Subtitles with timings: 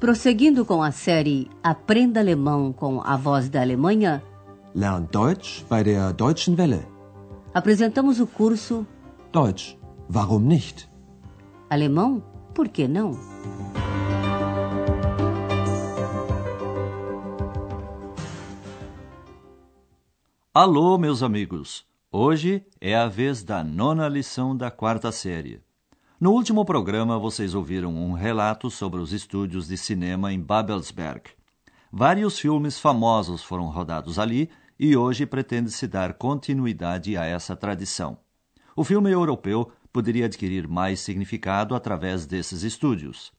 [0.00, 4.22] Prosseguindo com a série Aprenda Alemão com a Voz da Alemanha,
[4.74, 6.86] Lern Deutsch bei der Deutschen Welle.
[7.52, 8.86] apresentamos o curso
[9.30, 9.76] Deutsch,
[10.10, 10.88] warum nicht?
[11.68, 12.22] Alemão,
[12.54, 13.12] por que não?
[20.54, 21.84] Alô, meus amigos!
[22.10, 25.60] Hoje é a vez da nona lição da quarta série.
[26.20, 31.30] No último programa, vocês ouviram um relato sobre os estúdios de cinema em Babelsberg.
[31.90, 38.18] Vários filmes famosos foram rodados ali e hoje pretende-se dar continuidade a essa tradição.
[38.76, 43.32] O filme europeu poderia adquirir mais significado através desses estúdios.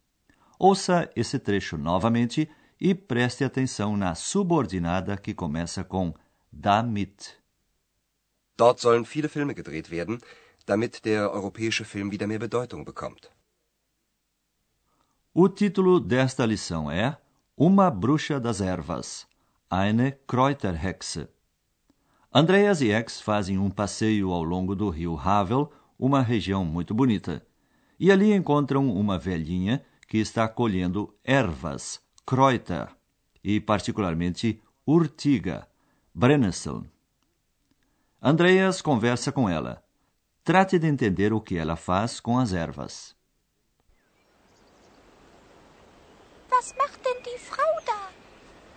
[0.57, 6.15] Ouça esse trecho novamente e preste atenção na subordinada que começa com
[6.51, 7.39] damit.
[8.57, 10.19] Dort sollen viele Filme gedreht werden,
[10.65, 13.31] damit der europäische Film wieder mehr Bedeutung bekommt.
[15.33, 17.17] O título desta lição é
[17.55, 19.25] Uma Bruxa das Ervas,
[19.69, 21.29] eine Kräuterhexe.
[22.33, 27.45] Andreas e Ex fazem um passeio ao longo do rio Havel, uma região muito bonita.
[27.99, 32.89] E ali encontram uma velhinha que está colhendo ervas, Kräuter,
[33.43, 35.67] e particularmente urtiga,
[36.13, 36.83] Brennnessel.
[38.21, 39.81] Andreas conversa com ela.
[40.43, 43.15] Trate de entender o que ela faz com as ervas.
[46.49, 48.09] Was macht denn die Frau da?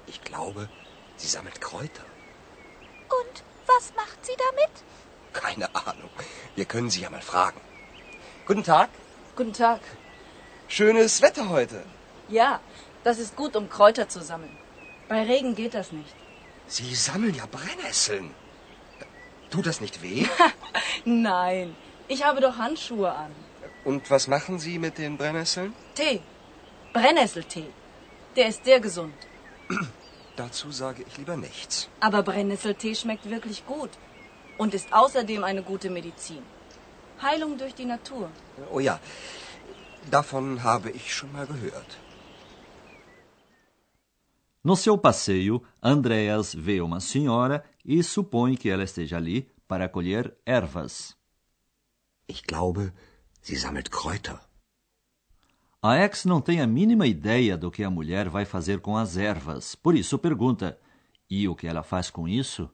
[0.06, 0.68] Ich glaube,
[1.16, 2.04] sie sammelt Kräuter.
[3.18, 4.74] Und was macht sie damit?
[5.32, 6.10] Keine Ahnung.
[6.54, 7.60] Wir können sie ja mal fragen.
[8.46, 8.90] Guten Tag.
[9.34, 9.80] Guten Tag.
[10.68, 11.82] Schönes Wetter heute.
[12.28, 12.60] Ja,
[13.04, 14.56] das ist gut, um Kräuter zu sammeln.
[15.08, 16.14] Bei Regen geht das nicht.
[16.66, 18.34] Sie sammeln ja Brennnesseln.
[19.50, 20.26] Tut das nicht weh?
[21.04, 21.76] Nein,
[22.08, 23.30] ich habe doch Handschuhe an.
[23.84, 25.74] Und was machen Sie mit den Brennnesseln?
[25.94, 26.20] Tee.
[26.92, 27.68] Brennnesseltee.
[28.36, 29.14] Der ist sehr gesund.
[30.36, 31.88] Dazu sage ich lieber nichts.
[32.00, 33.90] Aber Brennnesseltee schmeckt wirklich gut
[34.58, 36.42] und ist außerdem eine gute Medizin.
[37.22, 38.28] Heilung durch die Natur.
[38.72, 38.98] Oh ja,
[40.10, 41.98] davon habe ich schon mal gehört.
[44.66, 50.36] No seu passeio, Andreas vê uma senhora e supõe que ela esteja ali para colher
[50.46, 51.16] ervas.
[52.28, 52.92] Ich glaube,
[53.42, 54.40] sie sammelt Kräuter.
[55.82, 59.18] A ex não tem a mínima ideia do que a mulher vai fazer com as
[59.18, 60.80] ervas, por isso pergunta:
[61.28, 62.70] E o que ela faz com isso?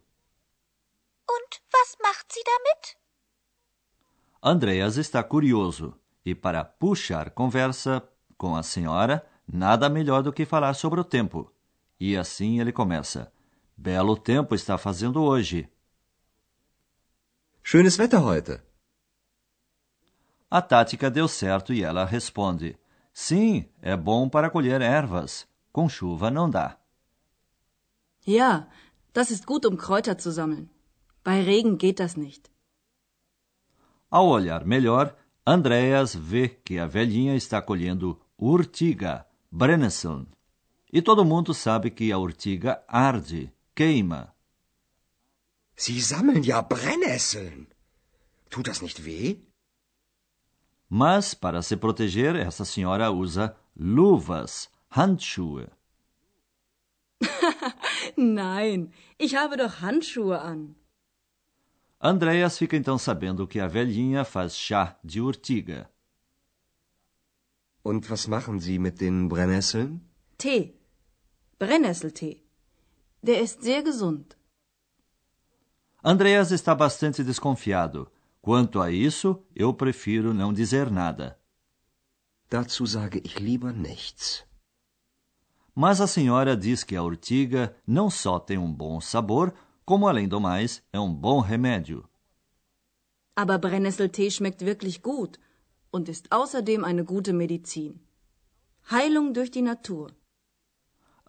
[1.28, 2.97] Und was macht sie damit?
[4.41, 10.75] Andreas está curioso e, para puxar conversa com a senhora, nada melhor do que falar
[10.75, 11.53] sobre o tempo.
[11.98, 13.32] E assim ele começa:
[13.83, 15.67] Belo tempo está fazendo hoje.
[17.63, 18.63] Schönes Wetter heute.
[20.51, 22.79] A tática deu certo e ela responde:
[23.11, 25.49] Sim, é bom para colher ervas.
[25.73, 26.79] Com chuva não dá.
[28.27, 28.69] Ja,
[29.15, 30.69] das ist gut, um Kräuter zu sammeln.
[31.25, 32.51] Bei Regen geht das nicht.
[34.11, 40.27] Ao olhar melhor, Andreas vê que a velhinha está colhendo urtiga, Brennesseln.
[40.93, 44.23] E todo mundo sabe que a urtiga arde, queima.
[45.85, 47.61] Sie sammeln ja Brennnesseln.
[48.51, 49.37] Tut das nicht weh?
[51.03, 53.57] Mas, para se proteger, essa senhora usa
[53.97, 55.67] luvas, Handschuhe.
[58.17, 58.93] Nein,
[59.25, 60.75] ich habe doch Handschuhe an.
[62.01, 65.89] Andreas fica então sabendo que a velhinha faz chá de urtiga.
[67.83, 70.01] Und was machen Sie mit den Brennnesseln?
[70.39, 70.75] Tee.
[71.59, 72.50] Brennnesseltee.
[73.23, 74.37] Der ist sehr gesund.
[76.03, 78.11] Andreas está bastante desconfiado.
[78.41, 81.39] Quanto a isso, eu prefiro não dizer nada.
[82.49, 84.45] Dazu sage ich lieber nichts.
[85.75, 89.53] Mas a senhora diz que a urtiga não só tem um bom sabor,
[89.85, 92.09] como além do mais é um bom remédio.
[93.37, 95.39] Aber Brennnesseltee schmeckt wirklich gut
[95.91, 98.01] und ist außerdem eine gute Medizin.
[98.91, 100.13] Heilung durch die Natur.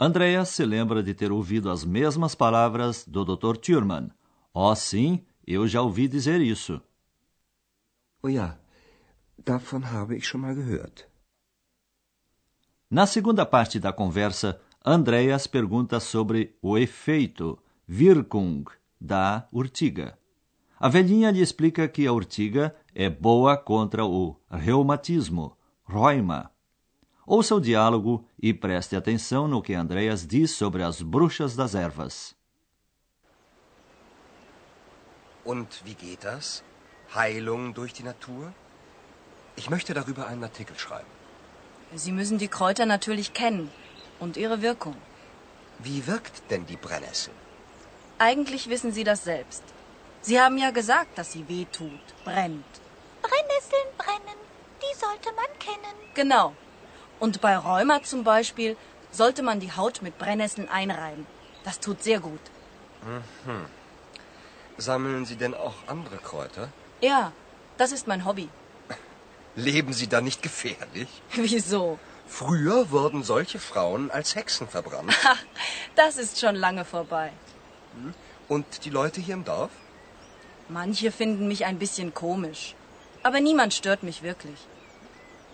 [0.03, 3.55] Andreas se lembra de ter ouvido as mesmas palavras do Dr.
[3.55, 4.09] Thurman.
[4.51, 6.81] Oh, sim, eu já ouvi dizer isso.
[8.23, 8.57] Oh ja,
[9.37, 11.07] davon habe ich schon mal gehört.
[12.89, 18.65] Na segunda parte da conversa, Andreas pergunta sobre o efeito, Wirkung,
[18.99, 20.17] da urtiga.
[20.79, 25.55] A velhinha lhe explica que a urtiga é boa contra o reumatismo,
[25.87, 26.50] Rheuma.
[27.33, 32.35] Ouça o diálogo e preste atenção no que Andreas diz sobre as bruxas das ervas.
[35.45, 36.61] Und wie geht das?
[37.15, 38.53] Heilung durch die Natur?
[39.55, 41.07] Ich möchte darüber einen Artikel schreiben.
[41.95, 43.71] Sie müssen die Kräuter natürlich kennen
[44.19, 44.97] und ihre Wirkung.
[45.79, 47.33] Wie wirkt denn die Brennnessel?
[48.19, 49.63] Eigentlich wissen Sie das selbst.
[50.19, 52.73] Sie haben ja gesagt, dass sie weh tut, brennt.
[53.21, 54.39] Brennnesseln brennen,
[54.83, 55.95] die sollte man kennen.
[56.13, 56.53] Genau.
[57.21, 58.75] Und bei Rheuma zum Beispiel
[59.11, 61.27] sollte man die Haut mit Brennnesseln einreiben.
[61.63, 62.39] Das tut sehr gut.
[63.05, 63.65] Mhm.
[64.77, 66.69] Sammeln Sie denn auch andere Kräuter?
[66.99, 67.31] Ja,
[67.77, 68.49] das ist mein Hobby.
[69.55, 71.09] Leben Sie da nicht gefährlich?
[71.33, 71.99] Wieso?
[72.25, 75.13] Früher wurden solche Frauen als Hexen verbrannt.
[75.95, 77.31] das ist schon lange vorbei.
[78.47, 79.69] Und die Leute hier im Dorf?
[80.69, 82.73] Manche finden mich ein bisschen komisch.
[83.21, 84.57] Aber niemand stört mich wirklich.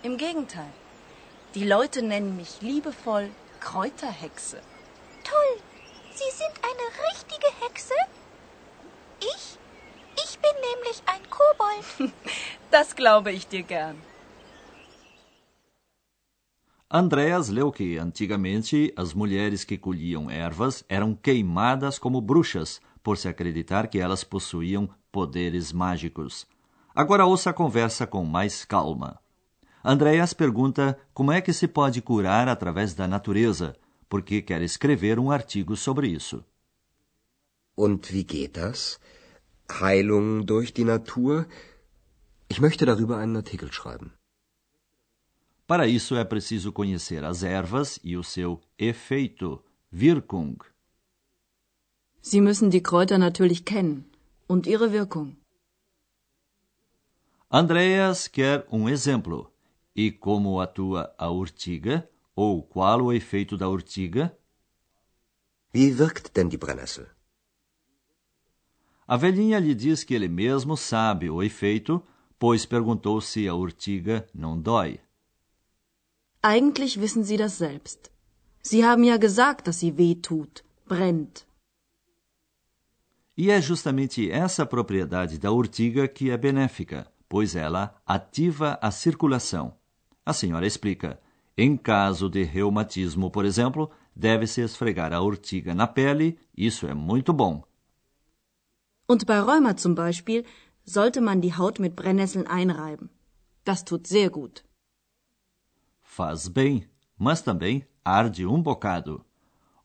[0.01, 0.71] Im Gegenteil.
[1.57, 4.57] Die Leute nennen mich liebevoll Kräuterhexe.
[5.23, 5.53] Toll.
[6.11, 7.95] Sie sind eine richtige Hexe?
[9.19, 9.57] Ich?
[10.23, 12.13] Ich bin nämlich ein Kobold.
[12.69, 13.95] das glaube ich dir gern.
[16.89, 23.29] Andreas leu que, antigamente, as mulheres que colhiam ervas eram queimadas como bruxas, por se
[23.29, 26.45] acreditar que elas possuíam poderes mágicos.
[26.93, 29.19] Agora ouça a conversa com mais calma.
[29.93, 33.73] Andreas pergunta como é que se pode curar através da natureza,
[34.09, 36.43] porque quer escrever um artigo sobre isso.
[37.77, 38.99] Und wie geht das?
[39.79, 41.45] Heilung durch die Natur?
[42.49, 44.11] Ich möchte darüber einen Artikel schreiben.
[45.65, 50.57] Para isso é preciso conhecer as ervas e o seu efeito, Wirkung.
[52.21, 54.03] Sie müssen die Kräuter natürlich kennen
[54.47, 55.37] und ihre Wirkung.
[57.49, 59.49] Andreas quer um exemplo.
[59.97, 62.07] E como atua a urtiga?
[62.35, 64.37] Ou qual o efeito da urtiga?
[65.73, 67.07] Wie wirkt denn die Brennnessel?
[69.07, 72.03] A velhinha lhe diz que ele mesmo sabe o efeito,
[72.37, 74.99] pois perguntou se a urtiga não dói.
[76.43, 78.11] Eigentlich wissen Sie das selbst.
[78.61, 81.47] Sie haben ja gesagt, dass sie weh tut, brennt.
[83.35, 89.73] E é justamente essa propriedade da urtiga que é benéfica, pois ela ativa a circulação.
[90.27, 91.17] A senhora explica.
[91.57, 97.31] Em caso de reumatismo, por exemplo, deve-se esfregar a urtiga na pele, isso é muito
[97.31, 97.63] bom.
[99.07, 100.43] Und bei Rheuma zum Beispiel
[100.83, 103.09] sollte man die Haut mit Brennnesseln einreiben.
[103.63, 104.65] Das tut sehr gut.
[106.01, 109.23] Faz bem, mas também arde um bocado.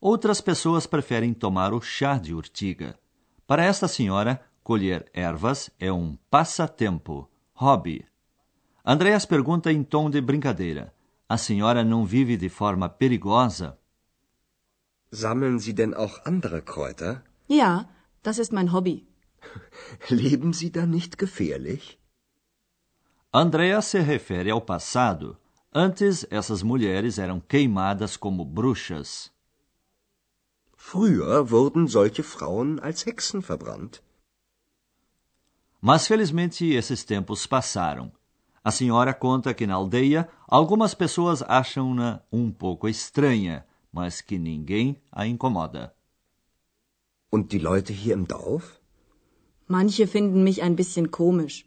[0.00, 2.98] Outras pessoas preferem tomar o chá de urtiga.
[3.46, 8.11] Para esta senhora, colher ervas é um passatempo, hobby.
[8.84, 10.92] Andreas pergunta em tom de brincadeira:
[11.28, 13.78] A senhora não vive de forma perigosa?
[15.12, 17.22] Sammeln Sie denn auch andere Kräuter?
[17.48, 17.88] Ja,
[18.22, 19.06] das ist mein Hobby.
[20.10, 21.98] Leben Sie da nicht gefährlich?
[23.32, 25.36] Andreas se refere ao passado.
[25.72, 29.30] Antes, essas mulheres eram queimadas como bruxas.
[30.76, 34.02] Früher wurden solche Frauen als Hexen verbrannt.
[35.80, 38.12] Mas felizmente esses tempos passaram.
[38.64, 44.96] A senhora conta que na aldeia algumas pessoas acham-na um pouco estranha, mas que ninguém
[45.10, 45.94] a incomoda.
[47.30, 48.80] Und die Leute hier im Dorf?
[49.66, 51.64] Manche finden mich ein bisschen komisch,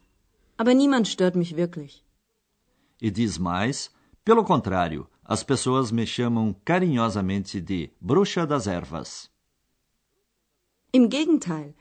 [0.57, 2.03] aber niemand stört mich wirklich.
[3.01, 3.91] E diz mais,
[4.23, 9.29] pelo contrário, as pessoas me chamam carinhosamente de bruxa das ervas.
[10.93, 11.73] Im Gegenteil,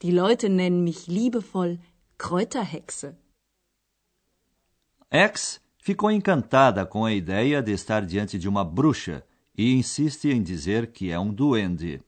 [0.00, 1.78] die Leute nennen mich liebevoll
[2.16, 3.16] Kräuterhexe.
[5.10, 10.42] X ficou encantada com a ideia de estar diante de uma bruxa e insiste em
[10.42, 12.02] dizer que é um duende.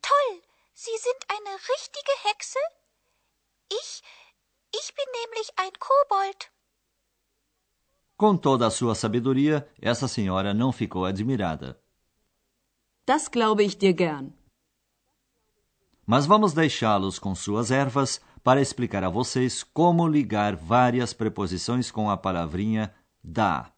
[0.00, 0.42] Toll,
[0.74, 2.58] Sie sind eine richtige Hexe?
[3.70, 4.02] Ich,
[4.74, 6.50] ich bin nämlich ein Kobold.
[8.16, 11.80] Com toda a sua sabedoria, essa senhora não ficou admirada.
[13.06, 14.32] Das glaube ich dir gern.
[16.04, 22.10] Mas vamos deixá-los com suas ervas para explicar a vocês como ligar várias preposições com
[22.10, 23.72] a palavrinha da.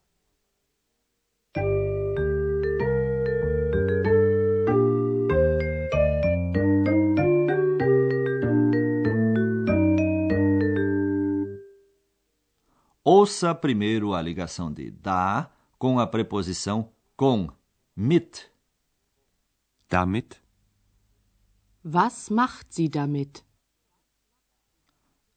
[13.06, 17.50] Ouça primeiro a ligação de da com a preposição com,
[17.94, 18.50] mit.
[19.90, 20.42] Damit?
[21.84, 23.44] Was macht sie damit?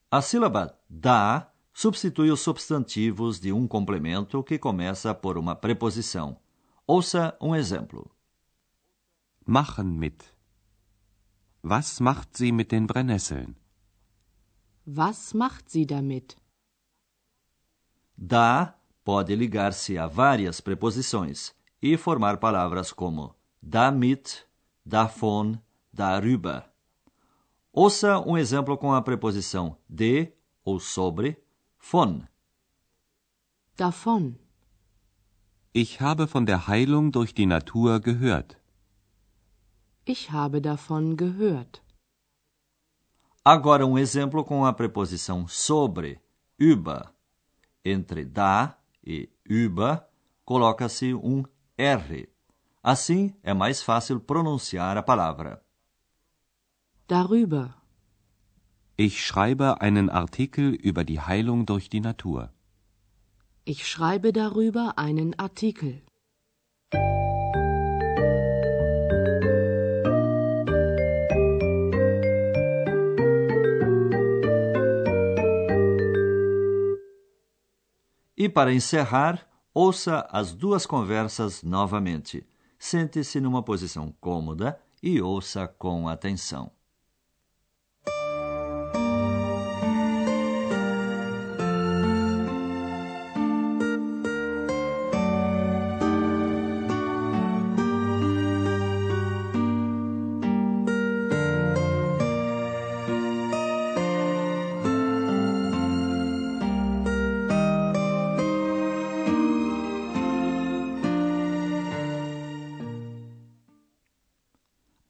[0.09, 6.39] A sílaba da substitui os substantivos de um complemento que começa por uma preposição.
[6.87, 8.09] Ouça um exemplo.
[9.45, 10.23] Machen mit.
[11.61, 13.57] Was macht sie mit den Brennnesseln?
[14.85, 16.37] Was macht sie damit?
[18.17, 24.47] Da pode ligar-se a várias preposições e formar palavras como damit,
[24.85, 25.59] davon,
[25.91, 26.76] darüber.
[27.79, 30.33] Ouça um exemplo com a preposição de
[30.65, 31.37] ou sobre,
[31.79, 32.23] von.
[33.75, 34.33] Davon.
[35.75, 38.57] Ich habe von der Heilung durch die Natur gehört.
[40.07, 41.83] Ich habe davon gehört.
[43.45, 46.19] Agora um exemplo com a preposição sobre,
[46.57, 47.13] über.
[47.85, 50.03] Entre da e über
[50.43, 51.43] coloca-se um
[51.77, 52.27] R.
[52.81, 55.66] Assim é mais fácil pronunciar a palavra.
[57.07, 57.73] Darüber.
[58.97, 62.51] Ich schreibe einen Artikel über die Heilung durch die Natur.
[63.63, 66.01] Ich schreibe darüber einen Artikel.
[78.35, 82.45] E para encerrar, ouça as duas conversas novamente.
[82.77, 86.76] Sente-se numa posição cômoda e ouça com atenção.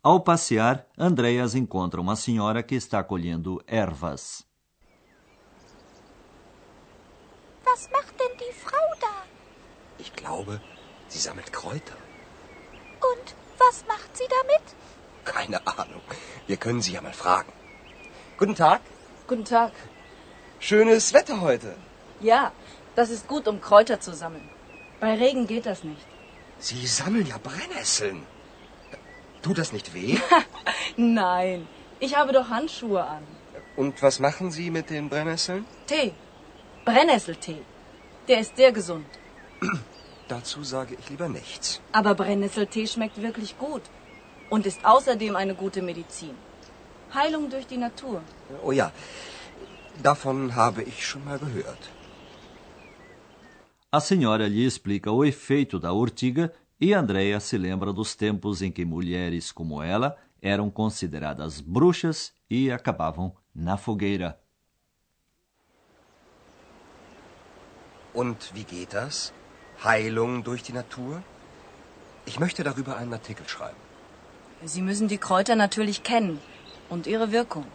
[0.09, 4.45] Ao passear, Andreas encontra uma senhora que está colhendo ervas.
[7.65, 9.15] Was macht denn die Frau da?
[9.99, 10.61] Ich glaube,
[11.09, 11.97] sie sammelt Kräuter.
[13.11, 14.65] Und was macht sie damit?
[15.25, 16.05] Keine Ahnung.
[16.47, 17.51] Wir können sie ja mal fragen.
[18.37, 18.79] Guten Tag.
[19.27, 19.73] Guten Tag.
[20.59, 21.75] Schönes Wetter heute.
[22.21, 22.53] Ja,
[22.95, 24.49] das ist gut, um Kräuter zu sammeln.
[25.01, 26.07] Bei Regen geht das nicht.
[26.59, 28.25] Sie sammeln ja Brennnesseln.
[29.41, 30.17] Tut das nicht weh?
[30.97, 31.67] Nein,
[31.99, 33.23] ich habe doch Handschuhe an.
[33.75, 35.65] Und was machen Sie mit den Brennnesseln?
[35.85, 36.13] Tee.
[36.85, 37.61] Brennnesseltee.
[38.27, 39.05] Der ist sehr gesund.
[40.27, 41.81] Dazu sage ich lieber nichts.
[41.91, 43.83] Aber Brennnesseltee schmeckt wirklich gut
[44.49, 46.35] und ist außerdem eine gute Medizin.
[47.13, 48.21] Heilung durch die Natur.
[48.63, 48.91] Oh ja,
[50.03, 51.89] davon habe ich schon mal gehört.
[53.89, 58.71] A senhora lhe explica o efeito da urtiga e Andréia se lembra dos tempos em
[58.71, 64.39] que mulheres como ela eram consideradas bruxas e acabavam na fogueira.
[68.13, 69.33] Und wie geht das?
[69.83, 71.23] Heilung durch die Natur?
[72.25, 73.77] Ich möchte darüber einen Artikel schreiben.
[74.65, 76.39] Sie müssen die Kräuter natürlich kennen
[76.89, 77.65] und ihre Wirkung.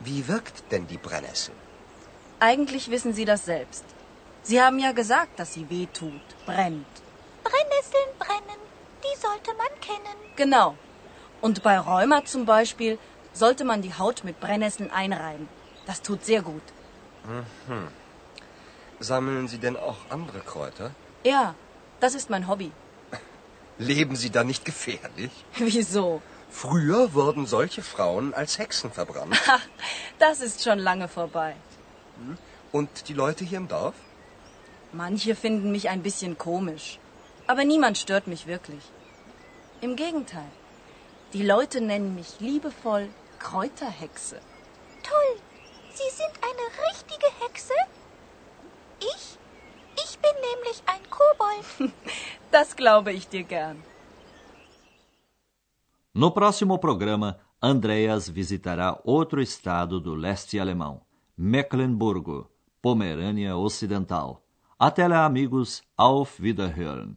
[0.00, 1.54] Wie wirkt denn die Brennnessel?
[2.40, 3.84] Eigentlich wissen Sie das selbst.
[4.42, 6.86] Sie haben ja gesagt, dass sie weh tut, brennt.
[7.48, 8.60] Brennnesseln brennen,
[9.04, 10.16] die sollte man kennen.
[10.36, 10.76] Genau.
[11.40, 12.98] Und bei Rheuma zum Beispiel
[13.32, 15.48] sollte man die Haut mit Brennnesseln einreiben.
[15.86, 16.62] Das tut sehr gut.
[17.24, 17.88] Mhm.
[19.00, 20.90] Sammeln Sie denn auch andere Kräuter?
[21.24, 21.54] Ja,
[22.00, 22.72] das ist mein Hobby.
[23.78, 25.30] Leben Sie da nicht gefährlich?
[25.56, 26.20] Wieso?
[26.50, 29.36] Früher wurden solche Frauen als Hexen verbrannt.
[29.46, 29.66] Ach,
[30.18, 31.54] das ist schon lange vorbei.
[32.72, 33.94] Und die Leute hier im Dorf?
[34.92, 36.98] Manche finden mich ein bisschen komisch.
[37.48, 38.84] Aber niemand stört mich wirklich.
[39.80, 40.50] Im Gegenteil.
[41.32, 44.38] Die Leute nennen mich liebevoll Kräuterhexe.
[45.02, 45.34] Toll,
[45.98, 47.74] Sie sind eine richtige Hexe?
[49.00, 49.38] Ich?
[50.04, 51.92] Ich bin nämlich ein Kobold.
[52.50, 53.82] Das glaube ich dir gern.
[56.14, 61.02] No próximo programa, Andreas visitará outro estado do leste alemão,
[61.36, 62.50] Mecklenburgo,
[62.80, 64.42] Pomerânia Ocidental.
[64.78, 65.82] Até lá, amigos.
[65.96, 67.16] Auf Wiederhören.